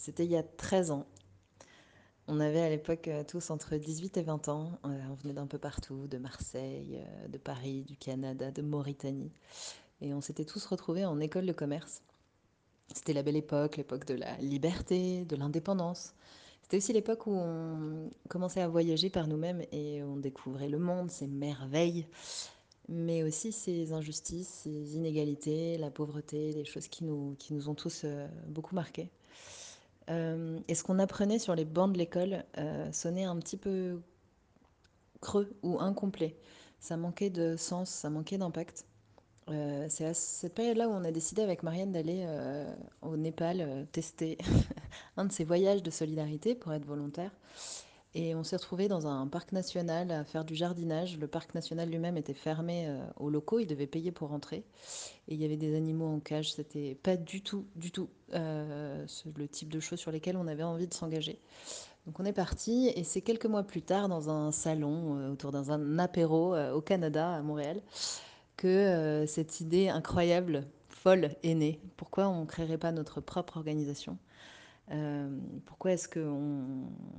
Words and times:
C'était 0.00 0.24
il 0.24 0.30
y 0.30 0.36
a 0.36 0.42
13 0.42 0.92
ans. 0.92 1.06
On 2.26 2.40
avait 2.40 2.62
à 2.62 2.70
l'époque 2.70 3.06
euh, 3.08 3.22
tous 3.22 3.50
entre 3.50 3.76
18 3.76 4.16
et 4.16 4.22
20 4.22 4.48
ans. 4.48 4.78
Euh, 4.86 4.98
on 5.10 5.14
venait 5.16 5.34
d'un 5.34 5.46
peu 5.46 5.58
partout, 5.58 6.06
de 6.06 6.16
Marseille, 6.16 7.04
euh, 7.06 7.28
de 7.28 7.36
Paris, 7.36 7.82
du 7.82 7.98
Canada, 7.98 8.50
de 8.50 8.62
Mauritanie. 8.62 9.30
Et 10.00 10.14
on 10.14 10.22
s'était 10.22 10.46
tous 10.46 10.64
retrouvés 10.64 11.04
en 11.04 11.20
école 11.20 11.44
de 11.44 11.52
commerce. 11.52 12.02
C'était 12.94 13.12
la 13.12 13.22
belle 13.22 13.36
époque, 13.36 13.76
l'époque 13.76 14.06
de 14.06 14.14
la 14.14 14.38
liberté, 14.38 15.26
de 15.26 15.36
l'indépendance. 15.36 16.14
C'était 16.62 16.78
aussi 16.78 16.94
l'époque 16.94 17.26
où 17.26 17.34
on 17.34 18.08
commençait 18.30 18.62
à 18.62 18.68
voyager 18.68 19.10
par 19.10 19.26
nous-mêmes 19.26 19.62
et 19.70 20.02
on 20.02 20.16
découvrait 20.16 20.70
le 20.70 20.78
monde, 20.78 21.10
ses 21.10 21.26
merveilles, 21.26 22.06
mais 22.88 23.22
aussi 23.22 23.52
ses 23.52 23.92
injustices, 23.92 24.48
ses 24.48 24.96
inégalités, 24.96 25.76
la 25.76 25.90
pauvreté, 25.90 26.54
des 26.54 26.64
choses 26.64 26.88
qui 26.88 27.04
nous, 27.04 27.36
qui 27.38 27.52
nous 27.52 27.68
ont 27.68 27.74
tous 27.74 28.06
beaucoup 28.48 28.74
marqués. 28.74 29.10
Euh, 30.60 30.64
et 30.68 30.74
ce 30.74 30.82
qu'on 30.84 30.98
apprenait 30.98 31.38
sur 31.38 31.54
les 31.54 31.64
bancs 31.64 31.92
de 31.92 31.98
l'école 31.98 32.44
euh, 32.58 32.90
sonnait 32.92 33.24
un 33.24 33.36
petit 33.36 33.56
peu 33.56 34.00
creux 35.20 35.52
ou 35.62 35.78
incomplet. 35.80 36.36
Ça 36.78 36.96
manquait 36.96 37.30
de 37.30 37.56
sens, 37.56 37.90
ça 37.90 38.10
manquait 38.10 38.38
d'impact. 38.38 38.86
Euh, 39.48 39.86
c'est 39.88 40.06
à 40.06 40.14
cette 40.14 40.54
période-là 40.54 40.88
où 40.88 40.92
on 40.92 41.04
a 41.04 41.10
décidé 41.10 41.42
avec 41.42 41.62
Marianne 41.62 41.92
d'aller 41.92 42.26
au 43.02 43.16
Népal 43.16 43.86
tester 43.92 44.38
un 45.16 45.24
de 45.24 45.32
ces 45.32 45.44
voyages 45.44 45.82
de 45.82 45.90
solidarité 45.90 46.54
pour 46.54 46.72
être 46.72 46.86
volontaire. 46.86 47.32
Et 48.14 48.34
on 48.34 48.42
s'est 48.42 48.56
retrouvé 48.56 48.88
dans 48.88 49.06
un 49.06 49.28
parc 49.28 49.52
national 49.52 50.10
à 50.10 50.24
faire 50.24 50.44
du 50.44 50.56
jardinage. 50.56 51.16
Le 51.16 51.28
parc 51.28 51.54
national 51.54 51.88
lui-même 51.88 52.16
était 52.16 52.34
fermé 52.34 52.88
euh, 52.88 53.00
aux 53.16 53.30
locaux, 53.30 53.60
ils 53.60 53.68
devaient 53.68 53.86
payer 53.86 54.10
pour 54.10 54.32
entrer. 54.32 54.64
Et 55.28 55.34
il 55.34 55.40
y 55.40 55.44
avait 55.44 55.56
des 55.56 55.76
animaux 55.76 56.08
en 56.08 56.18
cage. 56.18 56.52
C'était 56.52 56.96
pas 56.96 57.16
du 57.16 57.40
tout, 57.40 57.66
du 57.76 57.92
tout 57.92 58.08
euh, 58.34 59.06
le 59.36 59.48
type 59.48 59.72
de 59.72 59.78
choses 59.78 60.00
sur 60.00 60.10
lesquelles 60.10 60.36
on 60.36 60.48
avait 60.48 60.64
envie 60.64 60.88
de 60.88 60.94
s'engager. 60.94 61.38
Donc 62.06 62.18
on 62.18 62.24
est 62.24 62.32
parti 62.32 62.90
et 62.96 63.04
c'est 63.04 63.20
quelques 63.20 63.46
mois 63.46 63.62
plus 63.62 63.82
tard 63.82 64.08
dans 64.08 64.28
un 64.28 64.50
salon 64.50 65.16
euh, 65.16 65.32
autour 65.32 65.52
d'un 65.52 65.98
apéro 66.00 66.56
au 66.56 66.80
Canada, 66.80 67.34
à 67.34 67.42
Montréal, 67.42 67.80
que 68.56 69.24
cette 69.28 69.60
idée 69.60 69.88
incroyable, 69.88 70.66
folle 70.88 71.30
est 71.44 71.54
née. 71.54 71.80
Pourquoi 71.96 72.28
on 72.28 72.40
ne 72.40 72.46
créerait 72.46 72.76
pas 72.76 72.90
notre 72.90 73.20
propre 73.20 73.56
organisation? 73.56 74.18
Pourquoi 75.66 75.92
est-ce 75.92 76.08
qu'on 76.08 76.20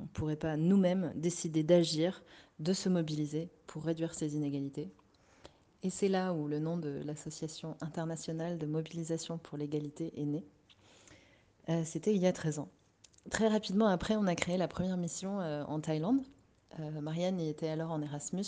ne 0.02 0.08
pourrait 0.14 0.36
pas 0.36 0.58
nous-mêmes 0.58 1.14
décider 1.16 1.64
d'agir, 1.64 2.24
de 2.60 2.74
se 2.74 2.90
mobiliser 2.90 3.50
pour 3.68 3.84
réduire 3.84 4.14
ces 4.14 4.36
inégalités? 4.36 4.92
Et 5.84 5.90
c'est 5.90 6.10
là 6.10 6.34
où 6.34 6.48
le 6.48 6.60
nom 6.60 6.78
de 6.78 7.02
l'Association 7.06 7.76
internationale 7.82 8.58
de 8.58 8.66
mobilisation 8.66 9.38
pour 9.38 9.58
l'égalité 9.58 10.14
est 10.20 10.26
né. 10.26 10.46
Euh, 11.70 11.84
C'était 11.86 12.14
il 12.14 12.22
y 12.22 12.28
a 12.28 12.34
13 12.34 12.60
ans. 12.60 12.70
Très 13.30 13.48
rapidement 13.48 13.88
après, 13.88 14.16
on 14.16 14.26
a 14.26 14.36
créé 14.36 14.58
la 14.58 14.68
première 14.68 14.98
mission 14.98 15.42
euh, 15.42 15.64
en 15.66 15.80
Thaïlande. 15.80 16.22
Euh, 16.80 17.02
Marianne 17.02 17.40
y 17.40 17.50
était 17.50 17.70
alors 17.70 17.92
en 17.92 18.02
Erasmus. 18.02 18.46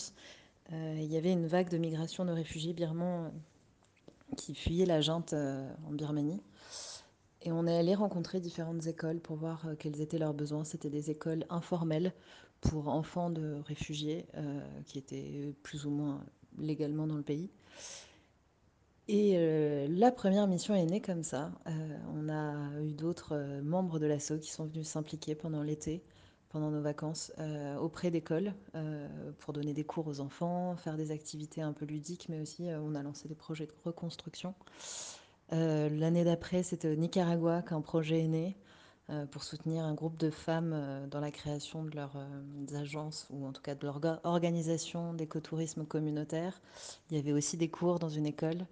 Euh, 0.72 0.96
il 0.98 1.12
y 1.12 1.18
avait 1.18 1.32
une 1.32 1.46
vague 1.46 1.70
de 1.70 1.78
migration 1.78 2.26
de 2.26 2.32
réfugiés 2.32 2.74
birmans 2.74 3.32
qui 4.36 4.56
fuyaient 4.56 4.88
la 4.88 5.02
junte 5.02 5.34
en 5.34 5.92
Birmanie. 5.92 6.42
Et 7.44 7.52
on 7.52 7.68
est 7.68 7.78
allé 7.78 7.94
rencontrer 7.94 8.40
différentes 8.40 8.88
écoles 8.88 9.20
pour 9.20 9.36
voir 9.36 9.68
euh, 9.68 9.76
quels 9.78 10.02
étaient 10.02 10.18
leurs 10.18 10.34
besoins. 10.34 10.64
C'était 10.64 10.90
des 10.90 11.12
écoles 11.12 11.46
informelles 11.50 12.14
pour 12.62 12.88
enfants 12.88 13.30
de 13.30 13.58
réfugiés 13.66 14.26
euh, 14.36 14.62
qui 14.86 14.98
étaient 14.98 15.54
plus 15.64 15.86
ou 15.86 15.90
moins 15.92 16.26
légalement 16.58 17.06
dans 17.08 17.18
le 17.18 17.24
pays. 17.24 17.50
Et 19.10 19.34
euh, 19.36 19.88
la 19.90 20.12
première 20.12 20.48
mission 20.48 20.76
est 20.76 20.86
née 20.86 21.02
comme 21.02 21.24
ça. 21.24 21.52
Euh, 21.68 21.98
on 22.14 22.30
a 22.30 22.82
eu 22.82 22.94
d'autres 22.94 23.34
euh, 23.36 23.62
membres 23.62 24.00
de 24.00 24.06
l'ASSO 24.06 24.38
qui 24.40 24.50
sont 24.50 24.66
venus 24.66 24.88
s'impliquer 24.88 25.36
pendant 25.36 25.62
l'été, 25.62 26.02
pendant 26.48 26.72
nos 26.72 26.82
vacances, 26.82 27.34
euh, 27.40 27.76
auprès 27.78 28.12
d'écoles 28.12 28.54
pour 29.40 29.54
donner 29.54 29.74
des 29.74 29.84
cours 29.84 30.08
aux 30.08 30.20
enfants, 30.20 30.78
faire 30.78 30.96
des 30.96 31.12
activités 31.12 31.62
un 31.62 31.74
peu 31.74 31.86
ludiques, 31.86 32.28
mais 32.30 32.40
aussi 32.40 32.68
on 32.70 32.96
a 32.96 33.02
lancé 33.02 33.28
des 33.28 33.36
projets 33.36 33.66
de 33.66 33.74
reconstruction. 33.84 34.54
Euh, 35.54 35.90
l'année 35.90 36.24
d'après, 36.24 36.64
c'était 36.64 36.90
au 36.90 36.96
Nicaragua 36.96 37.62
qu'un 37.62 37.82
projet 37.82 38.22
est 38.22 38.28
né 38.28 38.58
euh, 39.10 39.26
pour 39.28 39.44
soutenir 39.44 39.84
un 39.84 39.94
groupe 39.94 40.18
de 40.18 40.32
femmes 40.32 40.72
euh, 40.74 41.06
dans 41.08 41.20
la 41.20 41.32
création 41.32 41.84
de 41.84 41.96
leurs 41.96 42.18
agences 42.76 43.28
ou 43.30 43.46
en 43.46 43.52
tout 43.52 43.62
cas 43.62 43.76
de 43.76 43.86
leur 43.86 44.00
organisation 44.24 45.14
d'écotourisme 45.14 45.86
communautaire. 45.86 46.60
Il 47.10 47.18
y 47.18 47.20
avait 47.20 47.34
aussi 47.34 47.58
des 47.58 47.70
cours 47.70 48.00
dans 48.00 48.10
une 48.10 48.26
école. 48.26 48.66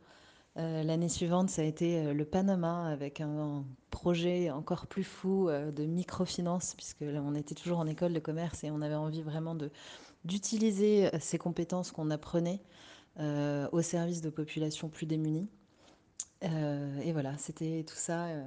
L'année 0.58 1.08
suivante, 1.08 1.50
ça 1.50 1.62
a 1.62 1.66
été 1.66 2.14
le 2.14 2.25
Panama 2.25 2.86
avec 2.88 3.22
un, 3.22 3.64
projet 3.90 4.52
encore 4.52 4.86
plus 4.86 5.06
fou 5.06 5.50
de 5.50 5.86
microfinance, 5.86 6.75
puisque 6.75 7.02
là, 7.02 7.22
on 7.24 7.36
était 7.36 7.56
toujours 7.56 7.80
en 7.80 7.88
école 7.88 8.12
de 8.12 8.20
commerce 8.20 8.66
et 8.66 8.70
on 8.70 8.81
avait 8.81 8.96
envie 8.96 9.22
vraiment 9.22 9.56
d'utiliser 10.25 11.09
ces 11.22 11.38
compétences 11.38 11.94
qu'on 11.94 12.12
apprenait 12.12 12.62
au 13.18 13.81
service 13.81 14.20
de 14.20 14.30
populations 14.30 14.90
plus 14.90 15.06
démunies. 15.06 15.47
Euh, 16.44 17.00
et 17.02 17.12
voilà, 17.12 17.38
c'était 17.38 17.84
tout 17.88 17.96
ça, 17.96 18.26
euh, 18.26 18.44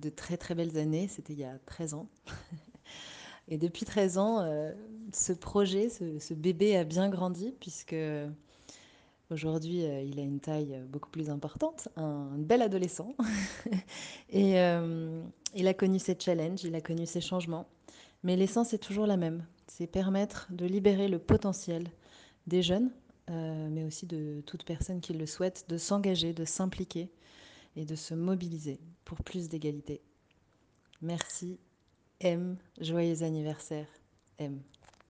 de 0.00 0.08
très 0.08 0.36
très 0.36 0.54
belles 0.54 0.76
années, 0.78 1.08
c'était 1.08 1.32
il 1.32 1.38
y 1.38 1.44
a 1.44 1.58
13 1.66 1.94
ans. 1.94 2.08
Et 3.48 3.58
depuis 3.58 3.84
13 3.84 4.18
ans, 4.18 4.40
euh, 4.40 4.72
ce 5.12 5.32
projet, 5.32 5.88
ce, 5.88 6.34
bébé 6.34 6.76
a 6.76 6.84
bien 6.84 7.08
grandi 7.08 7.52
puisque 7.58 7.96
aujourd'hui 9.30 9.80
il 9.80 10.18
a 10.20 10.22
une 10.22 10.38
taille 10.38 10.80
beaucoup 10.88 11.10
plus 11.10 11.28
importante, 11.28 11.88
un, 11.96 12.30
un 12.34 12.38
bel 12.38 12.62
adolescent. 12.62 13.14
et 14.30 14.52
il 15.54 15.68
a 15.68 15.74
connu 15.74 15.98
ses 15.98 16.16
challenges, 16.18 16.62
il 16.62 16.74
a 16.76 16.80
connu 16.80 17.04
ses 17.04 17.20
changements. 17.20 17.66
Mais 18.22 18.36
l'essence 18.36 18.72
est 18.72 18.78
toujours 18.78 19.06
la 19.06 19.16
même, 19.16 19.44
c'est 19.66 19.88
permettre 19.88 20.46
de 20.50 20.64
libérer 20.64 21.08
le 21.08 21.18
potentiel 21.18 21.88
des 22.46 22.62
jeunes, 22.62 22.90
mais 23.28 23.84
aussi 23.84 24.06
de 24.06 24.42
toute 24.46 24.64
personne 24.64 25.00
qui 25.00 25.12
le 25.12 25.26
souhaite, 25.26 25.64
de 25.68 25.78
s'engager, 25.78 26.32
de 26.32 26.44
s'impliquer 26.44 27.10
et 27.76 27.84
de 27.84 27.96
se 27.96 28.14
mobiliser 28.14 28.80
pour 29.04 29.22
plus 29.22 29.48
d'égalité. 29.48 30.00
Merci. 31.00 31.58
M. 32.20 32.56
Joyeux 32.80 33.22
anniversaire. 33.22 33.88
M. 34.38 34.60